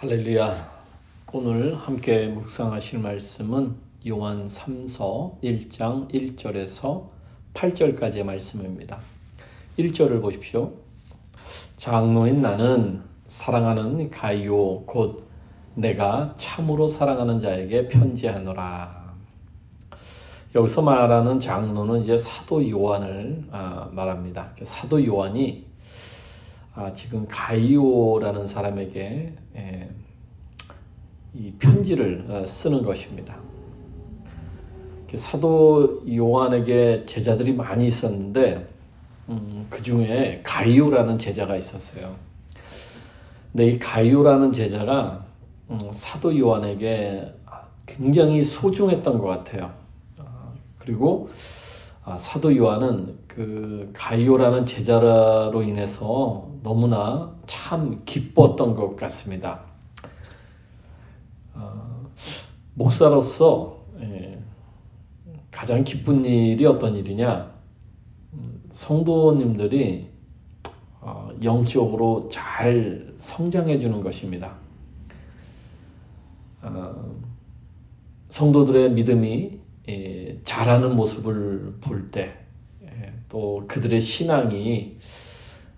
할렐루야. 0.00 0.66
오늘 1.34 1.76
함께 1.76 2.28
묵상하실 2.28 3.00
말씀은 3.00 3.74
요한 4.08 4.46
3서 4.46 5.38
1장 5.42 6.10
1절에서 6.10 7.10
8절까지의 7.52 8.24
말씀입니다. 8.24 8.98
1절을 9.78 10.22
보십시오. 10.22 10.72
장로인 11.76 12.40
나는 12.40 13.02
사랑하는 13.26 14.08
가이오 14.08 14.86
곧 14.86 15.28
내가 15.74 16.34
참으로 16.38 16.88
사랑하는 16.88 17.38
자에게 17.38 17.88
편지하노라. 17.88 19.12
여기서 20.54 20.80
말하는 20.80 21.40
장로는 21.40 22.00
이제 22.00 22.16
사도 22.16 22.66
요한을 22.66 23.48
아, 23.52 23.90
말합니다. 23.92 24.54
사도 24.62 25.04
요한이 25.04 25.69
아, 26.80 26.94
지금 26.94 27.26
가이오라는 27.28 28.46
사람에게 28.46 29.34
예, 29.54 29.90
이 31.34 31.52
편지를 31.58 32.24
어, 32.26 32.46
쓰는 32.46 32.84
것입니다. 32.84 33.36
사도 35.14 36.02
요한에게 36.10 37.04
제자들이 37.04 37.52
많이 37.52 37.86
있었는데 37.86 38.66
음, 39.28 39.66
그 39.68 39.82
중에 39.82 40.40
가이오라는 40.42 41.18
제자가 41.18 41.56
있었어요. 41.56 42.16
근데 43.52 43.66
이 43.66 43.78
가이오라는 43.78 44.52
제자가 44.52 45.26
음, 45.68 45.90
사도 45.92 46.38
요한에게 46.38 47.34
굉장히 47.84 48.42
소중했던 48.42 49.18
것 49.18 49.26
같아요. 49.26 49.74
아, 50.18 50.52
그리고 50.78 51.28
아, 52.02 52.16
사도 52.16 52.56
요한은 52.56 53.18
그 53.28 53.90
가이오라는 53.94 54.64
제자로 54.64 55.62
인해서 55.62 56.50
너무나 56.62 57.34
참 57.46 58.02
기뻤던 58.06 58.74
것 58.74 58.96
같습니다. 58.96 59.60
어, 61.54 62.06
목사로서 62.74 63.84
예, 64.00 64.42
가장 65.50 65.84
기쁜 65.84 66.24
일이 66.24 66.64
어떤 66.64 66.94
일이냐? 66.96 67.52
음, 68.32 68.62
성도님들이 68.70 70.08
어, 71.02 71.30
영적으로 71.42 72.30
잘 72.30 73.12
성장해 73.18 73.78
주는 73.78 74.00
것입니다. 74.02 74.54
어, 76.62 77.14
성도들의 78.30 78.92
믿음이 78.92 79.60
예, 79.88 80.40
자라는 80.44 80.94
모습을 80.96 81.76
볼 81.80 82.10
때, 82.10 82.36
예, 82.82 83.12
또 83.28 83.64
그들의 83.68 84.00
신앙이 84.00 84.98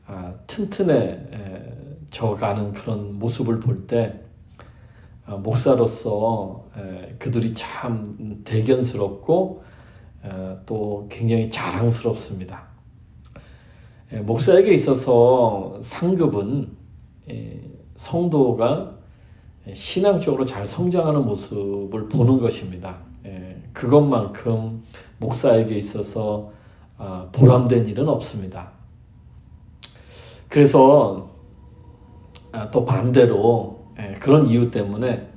아, 0.06 0.34
튼튼해져 0.46 2.34
가는 2.38 2.72
그런 2.72 3.18
모습을 3.18 3.60
볼 3.60 3.86
때 3.86 4.20
아, 5.26 5.36
목사로서 5.36 6.68
그들이 7.18 7.54
참 7.54 8.42
대견스럽고 8.44 9.62
또 10.66 11.06
굉장히 11.10 11.50
자랑스럽습니다. 11.50 12.66
목사에게 14.22 14.72
있어서 14.74 15.78
상급은 15.80 16.76
성도가 17.94 18.98
신앙적으로 19.72 20.44
잘 20.44 20.66
성장하는 20.66 21.24
모습을 21.24 22.08
보는 22.08 22.38
것입니다. 22.38 22.98
그것만큼 23.72 24.82
목사에게 25.18 25.76
있어서 25.76 26.52
아, 26.98 27.28
보람된 27.32 27.86
일은 27.86 28.08
없습니다. 28.08 28.72
그래서 30.48 31.30
아, 32.52 32.70
또 32.70 32.84
반대로 32.84 33.86
예, 33.98 34.14
그런 34.20 34.46
이유 34.46 34.70
때문에 34.70 35.28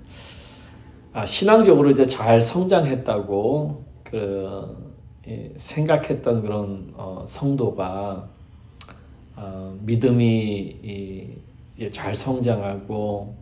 아, 1.14 1.26
신앙적으로 1.26 1.90
이제 1.90 2.06
잘 2.06 2.42
성장했다고 2.42 3.86
그 4.04 4.96
예, 5.28 5.54
생각했던 5.56 6.42
그런 6.42 6.94
어, 6.96 7.26
성도가 7.28 8.30
어, 9.38 9.78
믿음이 9.82 11.40
이제 11.76 11.90
잘 11.90 12.16
성장하고 12.16 13.36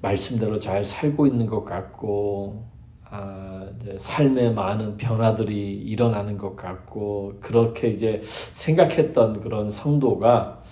말씀대로 0.00 0.58
잘 0.58 0.84
살고 0.84 1.26
있는 1.26 1.46
것 1.46 1.64
같고 1.64 2.71
아, 3.14 3.68
삶에 3.98 4.50
많은 4.50 4.96
변화들이 4.96 5.74
일어나는 5.74 6.38
것 6.38 6.56
같고 6.56 7.34
그렇게 7.42 7.88
이제 7.88 8.22
생각했던 8.24 9.42
그런 9.42 9.70
성도가 9.70 10.62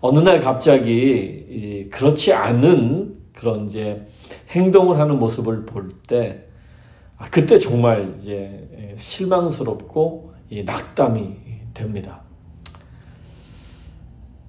어느 0.00 0.20
날 0.20 0.40
갑자기 0.40 1.88
그렇지 1.90 2.32
않은 2.32 3.16
그런 3.34 3.66
이제 3.66 4.06
행동을 4.50 5.00
하는 5.00 5.18
모습을 5.18 5.66
볼때 5.66 6.46
아, 7.18 7.28
그때 7.28 7.58
정말 7.58 8.14
이제 8.18 8.94
실망스럽고 8.96 10.32
낙담이 10.64 11.36
됩니다. 11.74 12.22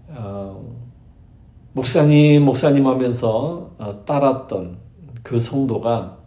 어, 0.10 0.64
목사님, 1.74 2.46
목사님 2.46 2.86
하면서 2.86 3.72
어, 3.80 4.06
따랐던 4.06 4.78
그 5.24 5.40
성도가 5.40 6.21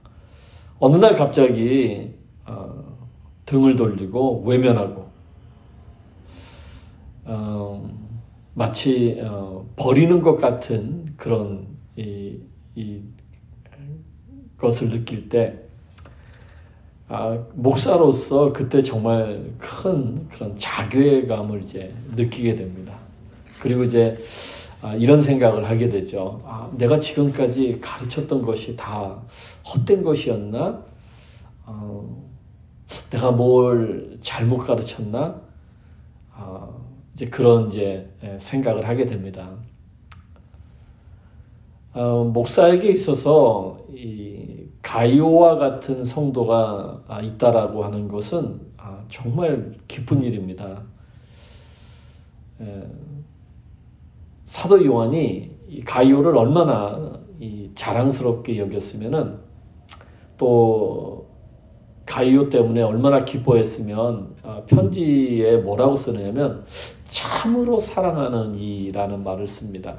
어느 0.78 0.96
날 0.96 1.14
갑자기 1.14 2.14
어, 2.46 3.08
등을 3.46 3.76
돌리고 3.76 4.42
외면하고 4.44 5.08
어, 7.24 7.90
마치 8.54 9.20
어, 9.22 9.66
버리는 9.76 10.22
것 10.22 10.36
같은 10.36 11.14
그런 11.16 11.66
이, 11.96 12.38
이 12.74 13.02
것을 14.58 14.90
느낄 14.90 15.28
때 15.28 15.58
아, 17.08 17.38
목사로서 17.54 18.52
그때 18.52 18.82
정말 18.82 19.52
큰 19.58 20.26
그런 20.28 20.56
자괴감을 20.56 21.62
이제 21.62 21.94
느끼게 22.16 22.54
됩니다. 22.54 22.98
그리고 23.60 23.84
이제 23.84 24.18
아, 24.84 24.94
이런 24.96 25.22
생각을 25.22 25.66
하게 25.66 25.88
되죠. 25.88 26.42
아, 26.44 26.70
내가 26.76 26.98
지금까지 26.98 27.78
가르쳤던 27.80 28.42
것이 28.42 28.76
다 28.76 29.22
헛된 29.66 30.04
것이었나? 30.04 30.84
어, 31.64 32.30
내가 33.08 33.30
뭘 33.32 34.18
잘못 34.20 34.58
가르쳤나? 34.58 35.40
어, 36.36 36.84
이제 37.14 37.30
그런 37.30 37.68
이제 37.68 38.10
예, 38.22 38.38
생각을 38.38 38.86
하게 38.86 39.06
됩니다. 39.06 39.52
어, 41.94 42.24
목사에게 42.24 42.90
있어서 42.90 43.86
이 43.90 44.66
가이오와 44.82 45.56
같은 45.56 46.04
성도가 46.04 47.04
아, 47.08 47.22
있다라고 47.22 47.86
하는 47.86 48.08
것은 48.08 48.60
아, 48.76 49.02
정말 49.08 49.76
기쁜 49.88 50.22
일입니다. 50.22 50.82
예, 52.60 52.86
사도 54.54 54.86
요한이 54.86 55.50
가이오를 55.84 56.36
얼마나 56.36 57.18
자랑스럽게 57.74 58.56
여겼으면은 58.58 59.38
또 60.38 61.26
가이오 62.06 62.50
때문에 62.50 62.80
얼마나 62.82 63.24
기뻐했으면 63.24 64.36
아, 64.44 64.62
편지에 64.66 65.56
뭐라고 65.56 65.96
쓰느냐면 65.96 66.66
참으로 67.06 67.80
사랑하는 67.80 68.54
이라는 68.54 69.24
말을 69.24 69.48
씁니다. 69.48 69.98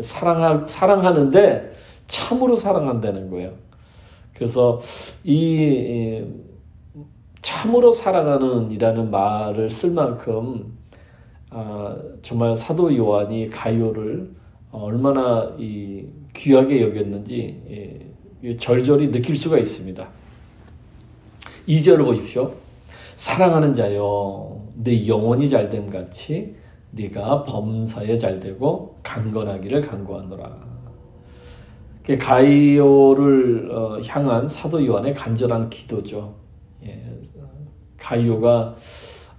사랑하, 0.00 0.64
사랑하는데 0.68 1.72
참으로 2.06 2.54
사랑한다는 2.54 3.30
거예요. 3.30 3.54
그래서 4.32 4.80
이 5.24 6.24
참으로 7.42 7.90
사랑하는 7.90 8.70
이라는 8.70 9.10
말을 9.10 9.70
쓸 9.70 9.90
만큼 9.90 10.77
아, 11.50 11.96
정말 12.22 12.54
사도 12.56 12.94
요한이 12.94 13.50
가이오를 13.50 14.30
얼마나 14.70 15.54
이 15.58 16.04
귀하게 16.34 16.82
여겼는지 16.82 18.12
예, 18.44 18.56
절절히 18.58 19.10
느낄 19.10 19.36
수가 19.36 19.58
있습니다. 19.58 20.08
2절을 21.66 22.04
보십시오. 22.04 22.54
사랑하는 23.16 23.74
자여 23.74 24.62
내 24.74 25.06
영혼이 25.06 25.48
잘됨 25.48 25.90
같이 25.90 26.54
네가 26.92 27.44
범사에 27.44 28.18
잘되고 28.18 29.00
강건하기를 29.02 29.80
간구하노라. 29.80 30.68
가이오를 32.20 33.70
어, 33.70 34.00
향한 34.06 34.48
사도 34.48 34.84
요한의 34.86 35.14
간절한 35.14 35.68
기도죠. 35.68 36.36
예, 36.84 37.04
가이오가 37.98 38.76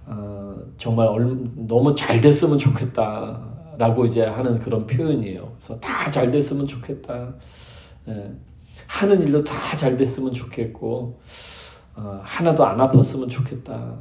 어, 0.06 0.39
정말 0.78 1.08
너무 1.66 1.94
잘 1.94 2.20
됐으면 2.20 2.58
좋겠다라고 2.58 4.06
이제 4.06 4.24
하는 4.24 4.58
그런 4.60 4.86
표현이에요. 4.86 5.52
그래서 5.58 5.80
다 5.80 6.10
잘 6.10 6.30
됐으면 6.30 6.66
좋겠다. 6.66 7.34
예, 8.08 8.32
하는 8.86 9.22
일도 9.22 9.44
다 9.44 9.76
잘 9.76 9.96
됐으면 9.96 10.32
좋겠고 10.32 11.20
어, 11.96 12.20
하나도 12.22 12.64
안 12.64 12.78
아팠으면 12.78 13.28
좋겠다. 13.30 13.96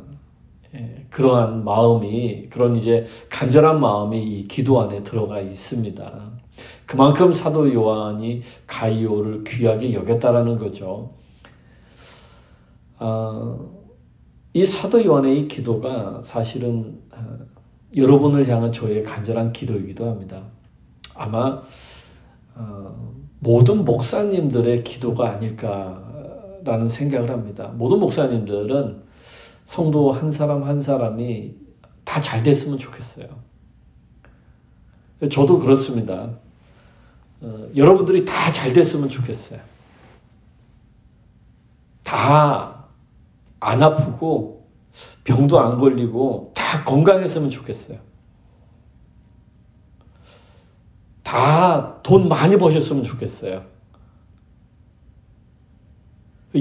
예, 0.75 1.05
그러한 1.09 1.63
마음이 1.63 2.47
그런 2.49 2.75
이제 2.75 3.05
간절한 3.29 3.79
마음이 3.81 4.23
이 4.23 4.47
기도 4.47 4.81
안에 4.81 5.03
들어가 5.03 5.39
있습니다. 5.41 6.31
그만큼 6.85 7.33
사도 7.33 7.73
요한이 7.73 8.41
가이오를 8.67 9.43
귀하게 9.45 9.93
여겼다라는 9.93 10.57
거죠. 10.57 11.13
어, 12.99 13.78
이 14.53 14.65
사도 14.65 15.03
요한의 15.05 15.39
이 15.39 15.47
기도가 15.47 16.21
사실은 16.23 17.01
어, 17.11 17.37
여러분을 17.95 18.47
향한 18.49 18.71
저의 18.71 19.03
간절한 19.03 19.53
기도이기도 19.53 20.09
합니다. 20.09 20.43
아마 21.15 21.61
어, 22.55 23.13
모든 23.39 23.85
목사님들의 23.85 24.83
기도가 24.83 25.31
아닐까라는 25.31 26.87
생각을 26.87 27.29
합니다. 27.29 27.71
모든 27.75 27.99
목사님들은 27.99 29.03
성도 29.65 30.11
한 30.11 30.31
사람 30.31 30.63
한 30.63 30.81
사람이 30.81 31.55
다 32.03 32.21
잘 32.21 32.41
됐으면 32.41 32.79
좋겠어요. 32.79 33.27
저도 35.31 35.59
그렇습니다. 35.59 36.37
어, 37.41 37.67
여러분들이 37.75 38.25
다 38.25 38.51
잘 38.51 38.73
됐으면 38.73 39.09
좋겠어요. 39.09 39.59
다 42.03 42.78
안 43.59 43.83
아프고 43.83 44.67
병도 45.23 45.59
안 45.59 45.79
걸리고 45.79 46.51
다 46.55 46.83
건강했으면 46.83 47.49
좋겠어요. 47.49 47.99
다 51.23 51.99
돈 52.03 52.27
많이 52.27 52.57
버셨으면 52.57 53.03
좋겠어요. 53.03 53.63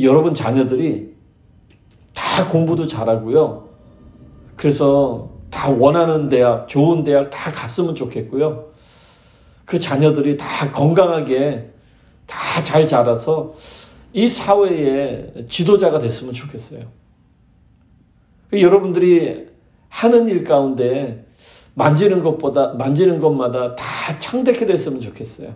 여러분 0.02 0.34
자녀들이 0.34 1.14
다 2.12 2.48
공부도 2.48 2.86
잘하고요. 2.86 3.68
그래서 4.56 5.30
다 5.48 5.70
원하는 5.70 6.28
대학, 6.28 6.68
좋은 6.68 7.04
대학 7.04 7.30
다 7.30 7.50
갔으면 7.52 7.94
좋겠고요. 7.94 8.66
그 9.64 9.78
자녀들이 9.78 10.36
다 10.36 10.70
건강하게 10.72 11.72
다 12.26 12.62
잘 12.62 12.86
자라서 12.86 13.54
이 14.18 14.28
사회의 14.28 15.46
지도자가 15.48 16.00
됐으면 16.00 16.34
좋겠어요. 16.34 16.80
여러분들이 18.52 19.46
하는 19.88 20.26
일 20.26 20.42
가운데 20.42 21.24
만지는 21.74 22.24
것보다 22.24 22.72
만지는 22.72 23.20
것마다 23.20 23.76
다 23.76 24.18
창대케 24.18 24.66
됐으면 24.66 25.02
좋겠어요. 25.02 25.54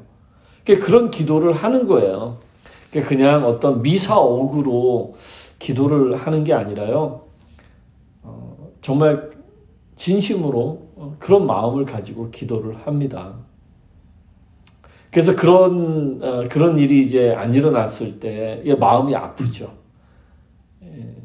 그런 0.64 1.10
기도를 1.10 1.52
하는 1.54 1.88
거예요. 1.88 2.38
그냥 3.08 3.46
어떤 3.46 3.82
미사옥으로 3.82 5.16
기도를 5.58 6.14
하는 6.14 6.44
게 6.44 6.54
아니라요. 6.54 7.24
어, 8.22 8.68
정말 8.80 9.30
진심으로 9.96 11.16
그런 11.18 11.48
마음을 11.48 11.84
가지고 11.84 12.30
기도를 12.30 12.86
합니다. 12.86 13.34
그래서 15.12 15.36
그런 15.36 16.20
어, 16.22 16.48
그런 16.50 16.78
일이 16.78 17.02
이제 17.02 17.32
안 17.34 17.54
일어났을 17.54 18.20
때 18.20 18.62
마음이 18.80 19.16
아프죠. 19.16 19.78
예, 20.84 21.16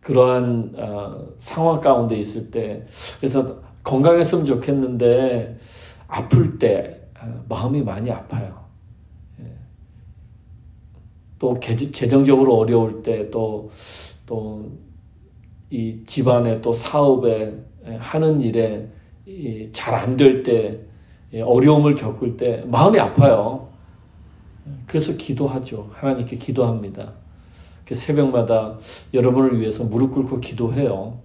그러한 0.00 0.74
어, 0.78 1.28
상황 1.38 1.80
가운데 1.80 2.16
있을 2.18 2.50
때 2.50 2.86
그래서 3.18 3.62
건강했으면 3.84 4.46
좋겠는데 4.46 5.58
아플 6.08 6.58
때 6.58 7.08
어, 7.20 7.44
마음이 7.48 7.82
많이 7.82 8.10
아파요. 8.10 8.66
예. 9.40 9.44
또 11.38 11.58
재정적으로 11.60 12.56
어려울 12.56 13.02
때 13.02 13.30
또 13.30 13.70
또 14.26 14.64
이 15.70 16.04
집안에 16.06 16.60
또 16.62 16.72
사업에 16.72 17.58
예, 17.86 17.96
하는 17.96 18.40
일에 18.40 18.88
잘 19.72 19.94
안 19.94 20.16
될 20.16 20.42
때 20.44 20.85
어려움을 21.40 21.94
겪을 21.94 22.36
때 22.36 22.64
마음이 22.66 22.98
아파요. 22.98 23.68
그래서 24.86 25.16
기도하죠. 25.16 25.90
하나님께 25.94 26.36
기도합니다. 26.36 27.12
새벽마다 27.94 28.78
여러분을 29.14 29.60
위해서 29.60 29.84
무릎 29.84 30.14
꿇고 30.14 30.40
기도해요. 30.40 31.18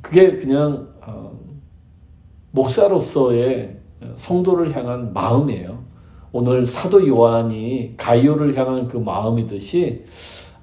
그게 0.00 0.38
그냥 0.38 0.88
어, 1.02 1.38
목사로서의 2.52 3.78
성도를 4.14 4.74
향한 4.74 5.12
마음이에요. 5.12 5.78
오늘 6.32 6.66
사도 6.66 7.06
요한이 7.06 7.94
가이오를 7.96 8.56
향한 8.56 8.88
그 8.88 8.96
마음이듯이 8.96 10.04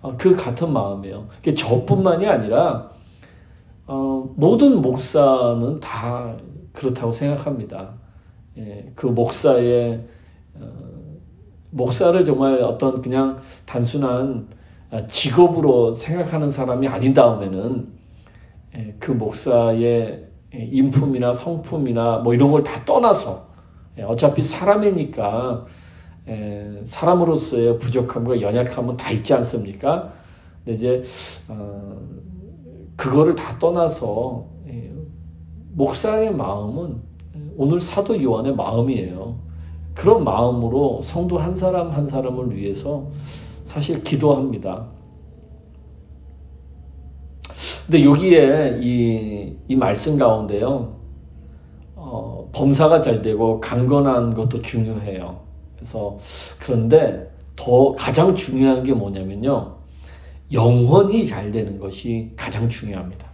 어, 0.02 0.16
그 0.18 0.36
같은 0.36 0.72
마음이에요. 0.72 1.28
저뿐만이 1.56 2.28
아니라 2.28 2.92
어, 3.88 4.34
모든 4.36 4.82
목사는 4.82 5.80
다 5.80 6.36
그렇다고 6.74 7.12
생각합니다. 7.12 7.94
예, 8.58 8.92
그 8.96 9.08
목사의 9.08 10.06
목사를 11.72 12.24
정말 12.24 12.62
어떤 12.62 13.02
그냥 13.02 13.40
단순한 13.66 14.48
직업으로 15.08 15.94
생각하는 15.94 16.50
사람이 16.50 16.88
아닌 16.88 17.14
다음에는 17.14 17.88
그 19.00 19.12
목사의 19.12 20.26
인품이나 20.54 21.34
성품이나 21.34 22.20
뭐 22.20 22.34
이런 22.34 22.52
걸 22.52 22.64
다 22.64 22.86
떠나서 22.86 23.48
어차피 24.06 24.42
사람이니까 24.42 25.66
사람으로서의 26.84 27.80
부족함과 27.80 28.42
연약함은 28.42 28.98
다 28.98 29.12
있지 29.12 29.34
않습니까? 29.34 30.14
이제 30.68 31.04
어, 31.48 31.98
그거를 32.96 33.36
다 33.36 33.60
떠나서 33.60 34.48
목사의 35.74 36.34
마음은 36.34 37.02
오늘 37.58 37.80
사도 37.80 38.22
요한의 38.22 38.56
마음이에요. 38.56 39.36
그런 39.94 40.24
마음으로 40.24 41.02
성도 41.02 41.38
한 41.38 41.56
사람 41.56 41.92
한 41.92 42.06
사람을 42.06 42.56
위해서 42.56 43.08
사실 43.64 44.04
기도합니다. 44.04 44.88
근데 47.86 48.04
여기에 48.04 48.80
이, 48.82 49.54
이 49.68 49.76
말씀 49.76 50.18
가운데요, 50.18 50.96
어, 51.96 52.50
범사가 52.52 53.00
잘 53.00 53.22
되고 53.22 53.60
강건한 53.62 54.34
것도 54.34 54.62
중요해요. 54.62 55.40
그래서 55.76 56.18
그런데 56.60 57.32
더 57.56 57.94
가장 57.94 58.36
중요한 58.36 58.84
게 58.84 58.94
뭐냐면요, 58.94 59.76
영혼이 60.52 61.26
잘 61.26 61.52
되는 61.52 61.80
것이 61.80 62.32
가장 62.36 62.70
중요합니다. 62.70 63.28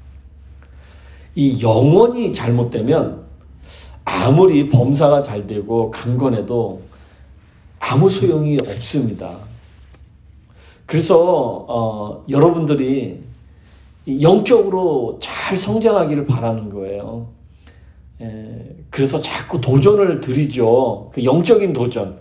이 1.35 1.63
영혼이 1.63 2.33
잘못되면 2.33 3.20
아무리 4.11 4.67
범사가 4.67 5.21
잘 5.21 5.47
되고 5.47 5.89
강건해도 5.89 6.81
아무 7.79 8.09
소용이 8.09 8.57
없습니다. 8.61 9.37
그래서 10.85 11.65
어, 11.68 12.25
여러분들이 12.30 13.21
영적으로 14.21 15.18
잘 15.21 15.57
성장하기를 15.57 16.25
바라는 16.25 16.69
거예요. 16.71 17.27
에, 18.21 18.75
그래서 18.89 19.21
자꾸 19.21 19.61
도전을 19.61 20.19
드리죠. 20.19 21.11
그 21.13 21.23
영적인 21.23 21.71
도전. 21.71 22.19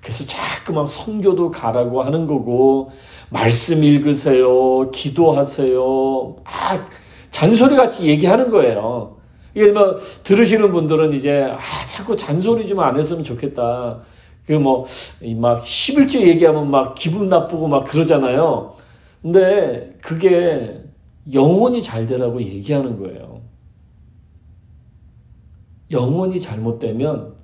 그래서 0.00 0.24
자꾸 0.24 0.72
막 0.72 0.88
선교도 0.88 1.50
가라고 1.50 2.02
하는 2.02 2.26
거고 2.28 2.92
말씀 3.30 3.82
읽으세요, 3.82 4.90
기도하세요, 4.92 6.36
막 6.44 6.90
잔소리 7.30 7.76
같이 7.76 8.06
얘기하는 8.06 8.50
거예요. 8.50 9.21
이게 9.54 9.72
뭐 9.72 9.98
들으시는 10.24 10.72
분들은 10.72 11.12
이제 11.12 11.42
아 11.42 11.86
자꾸 11.86 12.16
잔소리 12.16 12.66
좀 12.68 12.80
안 12.80 12.98
했으면 12.98 13.24
좋겠다. 13.24 14.02
그뭐막 14.46 15.64
11조 15.64 16.20
얘기하면 16.20 16.70
막 16.70 16.94
기분 16.94 17.28
나쁘고 17.28 17.68
막 17.68 17.84
그러잖아요. 17.84 18.74
근데 19.22 19.96
그게 20.02 20.80
영혼이 21.32 21.82
잘 21.82 22.06
되라고 22.06 22.42
얘기하는 22.42 22.98
거예요. 22.98 23.40
영혼이 25.90 26.40
잘못되면 26.40 27.34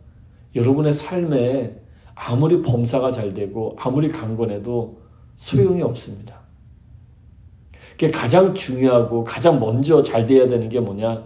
여러분의 0.57 0.93
삶에 0.93 1.77
아무리 2.15 2.62
범사가 2.62 3.12
잘 3.12 3.35
되고 3.35 3.77
아무리 3.79 4.09
강건해도 4.09 5.03
소용이 5.37 5.83
없습니다. 5.83 6.41
그게 7.93 8.11
가장 8.11 8.55
중요하고 8.55 9.23
가장 9.25 9.61
먼저 9.61 10.03
잘 10.03 10.27
돼야 10.27 10.49
되는 10.49 10.69
게 10.69 10.81
뭐냐? 10.81 11.25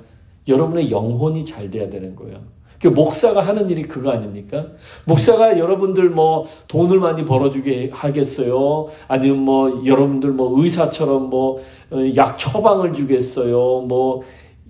여러분의 0.49 0.91
영혼이 0.91 1.45
잘 1.45 1.71
돼야 1.71 1.89
되는 1.89 2.17
거예요. 2.17 2.39
그 2.81 2.89
목사가 2.89 3.41
하는 3.43 3.71
일이 3.71 3.83
그거 3.83 4.11
아닙니까? 4.11 4.67
목사가 5.05 5.57
여러분들 5.57 6.11
뭐 6.11 6.47
돈을 6.67 6.99
많이 6.99 7.25
벌어주게 7.25 7.91
하겠어요? 7.93 8.89
아니면 9.07 9.39
뭐 9.39 9.83
여러분들 9.87 10.31
뭐 10.31 10.61
의사처럼 10.61 11.31
뭐약 11.31 12.35
어, 12.35 12.37
처방을 12.37 12.95
주겠어요? 12.95 13.83
뭐 13.83 14.23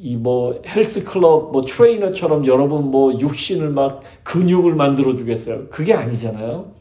이 0.03 0.17
뭐 0.17 0.61
헬스 0.67 1.05
클럽 1.05 1.53
뭐 1.53 1.63
트레이너처럼 1.63 2.47
여러분 2.47 2.91
뭐 2.91 3.19
육신을 3.21 3.71
막 3.71 4.03
근육을 4.25 4.75
만들어 4.75 5.15
주겠어요? 5.17 5.69
그게 5.69 5.95
아니잖아요. 5.95 6.73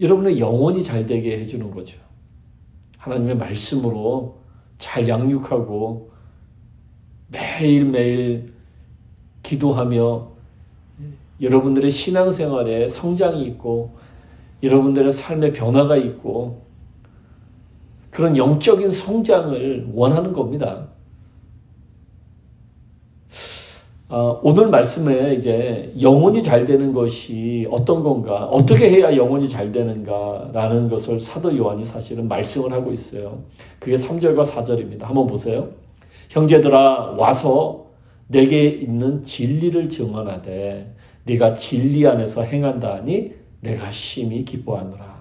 여러분의 0.00 0.38
영혼이 0.38 0.82
잘 0.82 1.06
되게 1.06 1.38
해주는 1.38 1.70
거죠. 1.70 1.98
하나님의 2.98 3.36
말씀으로 3.38 4.38
잘 4.76 5.08
양육하고 5.08 6.09
매일매일 7.30 8.52
기도하며 9.42 10.28
여러분들의 11.40 11.90
신앙생활에 11.90 12.88
성장이 12.88 13.42
있고 13.44 13.92
여러분들의 14.62 15.12
삶의 15.12 15.52
변화가 15.52 15.96
있고 15.96 16.62
그런 18.10 18.36
영적인 18.36 18.90
성장을 18.90 19.90
원하는 19.94 20.32
겁니다. 20.32 20.88
어, 24.08 24.40
오늘 24.42 24.66
말씀에 24.70 25.34
이제 25.34 25.94
영혼이 26.00 26.42
잘 26.42 26.66
되는 26.66 26.92
것이 26.92 27.68
어떤 27.70 28.02
건가, 28.02 28.44
어떻게 28.46 28.90
해야 28.90 29.14
영혼이 29.16 29.48
잘 29.48 29.70
되는가라는 29.70 30.90
것을 30.90 31.20
사도 31.20 31.56
요한이 31.56 31.84
사실은 31.84 32.26
말씀을 32.26 32.72
하고 32.72 32.92
있어요. 32.92 33.44
그게 33.78 33.94
3절과 33.94 34.44
4절입니다. 34.44 35.02
한번 35.02 35.28
보세요. 35.28 35.68
형제들아 36.30 37.16
와서 37.18 37.90
내게 38.28 38.64
있는 38.66 39.24
진리를 39.24 39.90
증언하되 39.90 40.94
네가 41.24 41.54
진리 41.54 42.06
안에서 42.06 42.42
행한다 42.42 42.94
하니 42.94 43.32
내가 43.60 43.90
심히 43.90 44.44
기뻐하노라. 44.44 45.20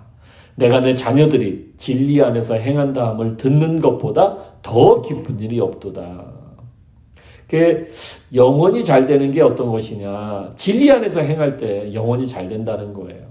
내가 0.55 0.81
내 0.81 0.93
자녀들이 0.95 1.73
진리 1.77 2.21
안에서 2.21 2.55
행한다 2.55 3.09
함을 3.09 3.37
듣는 3.37 3.81
것보다 3.81 4.37
더 4.61 5.01
기쁜 5.01 5.39
일이 5.39 5.59
없도다. 5.59 6.33
그 7.47 7.89
영혼이 8.33 8.83
잘 8.83 9.07
되는 9.07 9.31
게 9.31 9.41
어떤 9.41 9.71
것이냐? 9.71 10.53
진리 10.55 10.91
안에서 10.91 11.21
행할 11.21 11.57
때 11.57 11.93
영혼이 11.93 12.27
잘 12.27 12.47
된다는 12.49 12.93
거예요. 12.93 13.27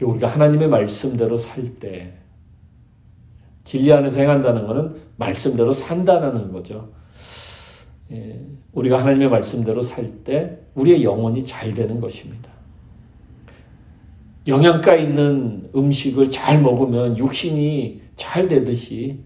우리가 0.00 0.26
하나님의 0.26 0.68
말씀대로 0.68 1.36
살 1.36 1.76
때, 1.78 2.14
진리 3.72 3.90
안에서 3.90 4.20
행한다는 4.20 4.66
것은 4.66 4.96
말씀대로 5.16 5.72
산다는 5.72 6.52
거죠. 6.52 6.90
예, 8.10 8.38
우리가 8.72 9.00
하나님의 9.00 9.30
말씀대로 9.30 9.80
살 9.80 10.24
때 10.24 10.58
우리의 10.74 11.02
영혼이 11.02 11.46
잘 11.46 11.72
되는 11.72 11.98
것입니다. 11.98 12.50
영양가 14.46 14.94
있는 14.96 15.70
음식을 15.74 16.28
잘 16.28 16.60
먹으면 16.60 17.16
육신이 17.16 18.02
잘 18.14 18.46
되듯이 18.46 19.24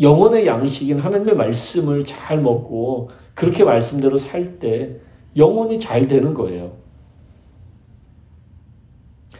영혼의 0.00 0.44
양식인 0.44 0.98
하나님의 0.98 1.36
말씀을 1.36 2.02
잘 2.02 2.40
먹고 2.40 3.10
그렇게 3.34 3.62
말씀대로 3.62 4.16
살 4.18 4.58
때 4.58 4.96
영혼이 5.36 5.78
잘 5.78 6.08
되는 6.08 6.34
거예요. 6.34 6.78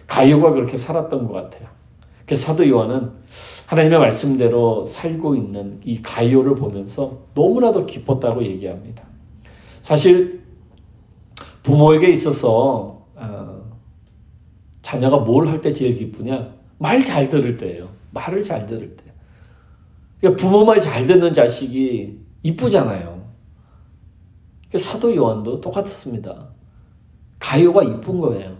가요가 0.06 0.52
그렇게 0.52 0.76
살았던 0.76 1.26
것 1.26 1.32
같아요. 1.32 1.81
그 2.32 2.36
사도 2.36 2.66
요한은 2.66 3.10
하나님의 3.66 3.98
말씀대로 3.98 4.86
살고 4.86 5.36
있는 5.36 5.82
이 5.84 6.00
가요를 6.00 6.54
보면서 6.54 7.26
너무나도 7.34 7.84
기뻤다고 7.84 8.42
얘기합니다. 8.46 9.04
사실 9.82 10.42
부모에게 11.62 12.10
있어서 12.10 13.04
어, 13.16 13.70
자녀가 14.80 15.18
뭘 15.18 15.46
할 15.46 15.60
때 15.60 15.74
제일 15.74 15.94
기쁘냐? 15.94 16.54
말 16.78 17.04
잘 17.04 17.28
들을 17.28 17.58
때예요. 17.58 17.90
말을 18.12 18.42
잘 18.42 18.64
들을 18.64 18.96
때. 18.96 19.04
그러니까 20.20 20.40
부모 20.42 20.64
말 20.64 20.80
잘 20.80 21.04
듣는 21.04 21.34
자식이 21.34 22.18
이쁘잖아요. 22.44 23.28
그러니까 24.70 24.78
사도 24.90 25.14
요한도 25.14 25.60
똑같습니다. 25.60 26.48
가요가 27.38 27.82
이쁜 27.82 28.20
거예요. 28.20 28.56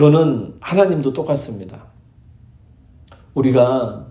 그거는 0.00 0.54
하나님도 0.60 1.12
똑같습니다. 1.12 1.88
우리가 3.34 4.06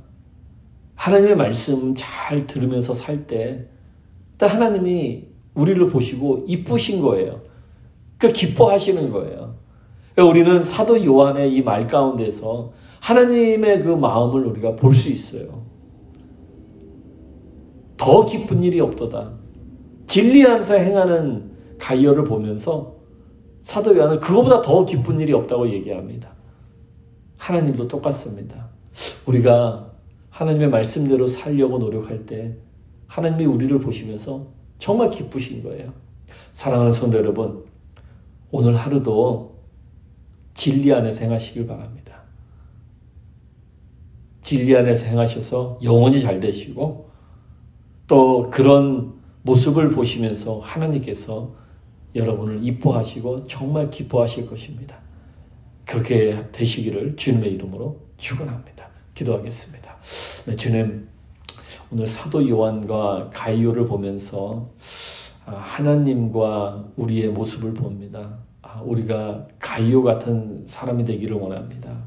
하나님의 0.93 1.35
말씀 1.35 1.95
잘 1.97 2.45
들으면서 2.45 2.93
살 2.93 3.25
때, 3.25 3.67
하나님이 4.39 5.29
우리를 5.55 5.87
보시고 5.87 6.45
이쁘신 6.47 7.01
거예요. 7.01 7.41
그 8.19 8.27
기뻐하시는 8.27 9.09
거예요. 9.09 9.55
그러니까 10.13 10.29
우리는 10.31 10.61
사도 10.61 11.03
요한의 11.03 11.55
이 11.55 11.63
말 11.63 11.87
가운데서 11.87 12.71
하나님의 12.99 13.79
그 13.81 13.89
마음을 13.89 14.45
우리가 14.45 14.75
볼 14.75 14.93
수 14.93 15.09
있어요. 15.09 15.63
더 17.97 18.25
기쁜 18.25 18.61
일이 18.61 18.79
없도다. 18.79 19.31
진리 20.05 20.45
안에서 20.45 20.75
행하는 20.75 21.49
가이어를 21.79 22.25
보면서 22.25 22.98
사도 23.61 23.95
요한은 23.95 24.19
그거보다 24.19 24.61
더 24.61 24.85
기쁜 24.85 25.19
일이 25.19 25.33
없다고 25.33 25.69
얘기합니다. 25.69 26.33
하나님도 27.37 27.87
똑같습니다. 27.87 28.69
우리가 29.25 29.91
하나님의 30.29 30.69
말씀대로 30.69 31.27
살려고 31.27 31.79
노력할 31.79 32.25
때 32.25 32.55
하나님이 33.07 33.45
우리를 33.45 33.77
보시면서 33.79 34.47
정말 34.77 35.09
기쁘신 35.09 35.63
거예요. 35.63 35.93
사랑하는 36.53 36.91
성도 36.91 37.17
여러분, 37.17 37.65
오늘 38.51 38.75
하루도 38.75 39.59
진리 40.53 40.93
안에서 40.93 41.25
행하시길 41.25 41.67
바랍니다. 41.67 42.23
진리 44.41 44.75
안에서 44.75 45.05
행하셔서 45.05 45.79
영원히 45.83 46.21
잘 46.21 46.39
되시고 46.39 47.09
또 48.07 48.49
그런 48.49 49.13
모습을 49.43 49.91
보시면서 49.91 50.59
하나님께서 50.59 51.53
여러분을 52.15 52.65
이뻐하시고 52.65 53.47
정말 53.47 53.89
기뻐하실 53.89 54.47
것입니다. 54.47 54.97
그렇게 55.85 56.49
되시기를 56.51 57.15
주님의 57.15 57.53
이름으로 57.53 57.99
축원합니다. 58.17 58.89
기도하겠습니다. 59.15 59.95
네, 60.45 60.55
주님 60.55 61.07
오늘 61.91 62.05
사도 62.05 62.47
요한과 62.47 63.31
가이오를 63.33 63.87
보면서 63.87 64.69
아, 65.45 65.55
하나님과 65.55 66.91
우리의 66.95 67.29
모습을 67.29 67.73
봅니다. 67.73 68.37
아, 68.61 68.81
우리가 68.81 69.47
가이오 69.59 70.03
같은 70.03 70.67
사람이 70.67 71.05
되기를 71.05 71.35
원합니다. 71.35 71.97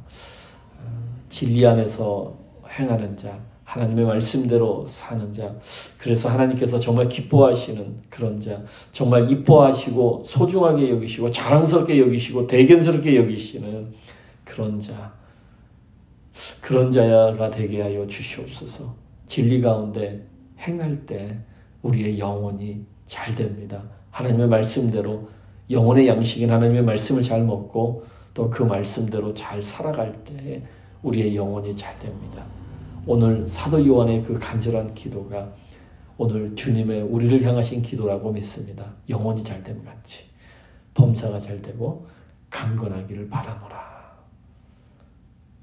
진리 1.28 1.66
안에서 1.66 2.37
행하는 2.68 3.16
자, 3.16 3.40
하나님의 3.73 4.05
말씀대로 4.05 4.87
사는 4.87 5.33
자, 5.33 5.55
그래서 5.97 6.29
하나님께서 6.29 6.79
정말 6.79 7.09
기뻐하시는 7.09 8.02
그런 8.11 8.38
자, 8.38 8.62
정말 8.93 9.31
이뻐하시고 9.31 10.25
소중하게 10.26 10.91
여기시고 10.91 11.31
자랑스럽게 11.31 11.99
여기시고 11.99 12.47
대견스럽게 12.49 13.17
여기시는 13.17 13.95
그런 14.45 14.79
자, 14.79 15.14
그런 16.61 16.91
자가 16.91 17.49
되게 17.49 17.81
하여 17.81 18.07
주시옵소서. 18.07 18.95
진리 19.26 19.62
가운데 19.62 20.26
행할 20.59 21.07
때 21.07 21.38
우리의 21.81 22.19
영혼이 22.19 22.85
잘 23.07 23.35
됩니다. 23.35 23.85
하나님의 24.11 24.49
말씀대로 24.49 25.31
영혼의 25.71 26.09
양식인 26.09 26.50
하나님의 26.50 26.83
말씀을 26.83 27.23
잘 27.23 27.43
먹고 27.43 28.05
또 28.35 28.50
그 28.50 28.62
말씀대로 28.62 29.33
잘 29.33 29.62
살아갈 29.62 30.12
때 30.25 30.62
우리의 31.02 31.37
영혼이 31.37 31.75
잘 31.75 31.97
됩니다. 31.97 32.45
오늘 33.06 33.49
사도 33.49 33.85
요한의 33.85 34.23
그 34.23 34.38
간절한 34.38 34.94
기도가 34.94 35.52
오늘 36.18 36.54
주님의 36.54 37.02
우리를 37.02 37.42
향하신 37.42 37.82
기도라고 37.82 38.32
믿습니다. 38.32 38.94
영혼이 39.09 39.42
잘됨 39.42 39.85
같이 39.85 40.25
범사가 40.94 41.40
잘 41.40 41.61
되고 41.62 42.06
강건하기를 42.50 43.28
바라노라. 43.28 44.12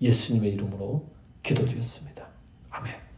예수님의 0.01 0.51
이름으로 0.53 1.07
기도드렸습니다. 1.43 2.27
아멘. 2.69 3.08